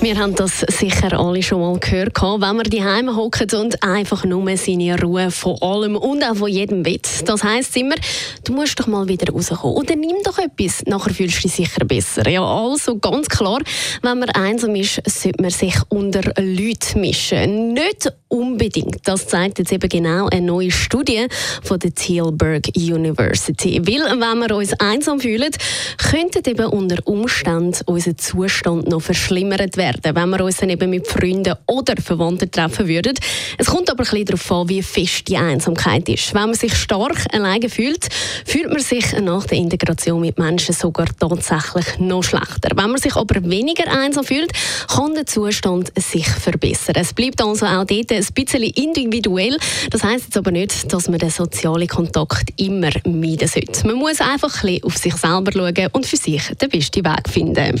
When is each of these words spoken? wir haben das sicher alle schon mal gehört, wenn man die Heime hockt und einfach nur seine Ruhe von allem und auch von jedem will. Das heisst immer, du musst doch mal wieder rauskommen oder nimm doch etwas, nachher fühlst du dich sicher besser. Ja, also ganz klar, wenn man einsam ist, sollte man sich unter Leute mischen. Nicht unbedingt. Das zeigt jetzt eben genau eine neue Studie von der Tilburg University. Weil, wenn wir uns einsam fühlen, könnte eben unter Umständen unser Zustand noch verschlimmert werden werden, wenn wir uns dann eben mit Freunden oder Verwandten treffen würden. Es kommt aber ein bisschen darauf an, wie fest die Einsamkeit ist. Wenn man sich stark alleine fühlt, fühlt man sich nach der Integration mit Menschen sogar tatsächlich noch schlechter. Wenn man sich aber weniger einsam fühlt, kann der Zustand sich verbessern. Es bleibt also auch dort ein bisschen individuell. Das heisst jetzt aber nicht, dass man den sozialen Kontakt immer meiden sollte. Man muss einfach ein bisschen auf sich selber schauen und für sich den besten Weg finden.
wir 0.00 0.16
haben 0.16 0.34
das 0.36 0.60
sicher 0.60 1.18
alle 1.18 1.42
schon 1.42 1.60
mal 1.60 1.76
gehört, 1.80 2.22
wenn 2.22 2.56
man 2.56 2.62
die 2.62 2.84
Heime 2.84 3.16
hockt 3.16 3.52
und 3.52 3.82
einfach 3.82 4.24
nur 4.24 4.56
seine 4.56 5.00
Ruhe 5.00 5.32
von 5.32 5.60
allem 5.60 5.96
und 5.96 6.22
auch 6.22 6.36
von 6.36 6.48
jedem 6.48 6.84
will. 6.86 7.00
Das 7.24 7.42
heisst 7.42 7.76
immer, 7.76 7.96
du 8.44 8.52
musst 8.52 8.78
doch 8.78 8.86
mal 8.86 9.08
wieder 9.08 9.32
rauskommen 9.32 9.76
oder 9.76 9.96
nimm 9.96 10.16
doch 10.22 10.38
etwas, 10.38 10.84
nachher 10.86 11.12
fühlst 11.12 11.38
du 11.38 11.48
dich 11.48 11.54
sicher 11.54 11.84
besser. 11.84 12.28
Ja, 12.28 12.44
also 12.44 12.96
ganz 12.98 13.28
klar, 13.28 13.60
wenn 14.02 14.20
man 14.20 14.30
einsam 14.30 14.76
ist, 14.76 15.02
sollte 15.04 15.42
man 15.42 15.50
sich 15.50 15.74
unter 15.88 16.22
Leute 16.40 16.96
mischen. 16.98 17.72
Nicht 17.72 18.12
unbedingt. 18.28 19.00
Das 19.04 19.26
zeigt 19.26 19.58
jetzt 19.58 19.72
eben 19.72 19.88
genau 19.88 20.28
eine 20.28 20.46
neue 20.46 20.70
Studie 20.70 21.26
von 21.62 21.78
der 21.78 21.94
Tilburg 21.94 22.68
University. 22.76 23.80
Weil, 23.84 24.20
wenn 24.20 24.38
wir 24.38 24.54
uns 24.54 24.74
einsam 24.78 25.18
fühlen, 25.18 25.50
könnte 25.96 26.48
eben 26.48 26.66
unter 26.66 27.04
Umständen 27.06 27.78
unser 27.86 28.16
Zustand 28.16 28.88
noch 28.88 29.02
verschlimmert 29.02 29.76
werden 29.76 29.87
werden, 29.88 30.16
wenn 30.16 30.30
wir 30.30 30.44
uns 30.44 30.56
dann 30.56 30.70
eben 30.70 30.90
mit 30.90 31.06
Freunden 31.06 31.54
oder 31.66 31.94
Verwandten 32.00 32.50
treffen 32.50 32.88
würden. 32.88 33.14
Es 33.56 33.66
kommt 33.66 33.90
aber 33.90 34.00
ein 34.00 34.10
bisschen 34.10 34.24
darauf 34.24 34.52
an, 34.52 34.68
wie 34.68 34.82
fest 34.82 35.28
die 35.28 35.36
Einsamkeit 35.36 36.08
ist. 36.08 36.34
Wenn 36.34 36.46
man 36.46 36.54
sich 36.54 36.74
stark 36.74 37.26
alleine 37.32 37.68
fühlt, 37.68 38.08
fühlt 38.44 38.68
man 38.68 38.80
sich 38.80 39.12
nach 39.20 39.46
der 39.46 39.58
Integration 39.58 40.20
mit 40.20 40.38
Menschen 40.38 40.74
sogar 40.74 41.06
tatsächlich 41.18 41.98
noch 41.98 42.22
schlechter. 42.22 42.70
Wenn 42.74 42.90
man 42.90 43.00
sich 43.00 43.16
aber 43.16 43.42
weniger 43.44 43.90
einsam 43.90 44.24
fühlt, 44.24 44.52
kann 44.88 45.14
der 45.14 45.26
Zustand 45.26 45.92
sich 45.96 46.28
verbessern. 46.28 46.96
Es 46.96 47.12
bleibt 47.12 47.40
also 47.40 47.66
auch 47.66 47.84
dort 47.84 48.12
ein 48.12 48.26
bisschen 48.34 48.62
individuell. 48.62 49.56
Das 49.90 50.04
heisst 50.04 50.26
jetzt 50.26 50.36
aber 50.36 50.50
nicht, 50.50 50.92
dass 50.92 51.08
man 51.08 51.18
den 51.18 51.30
sozialen 51.30 51.88
Kontakt 51.88 52.50
immer 52.56 52.90
meiden 53.04 53.48
sollte. 53.48 53.86
Man 53.86 53.96
muss 53.96 54.20
einfach 54.20 54.62
ein 54.62 54.66
bisschen 54.68 54.84
auf 54.84 54.96
sich 54.96 55.14
selber 55.14 55.52
schauen 55.52 55.88
und 55.92 56.06
für 56.06 56.16
sich 56.16 56.42
den 56.60 56.68
besten 56.68 57.04
Weg 57.04 57.28
finden. 57.28 57.80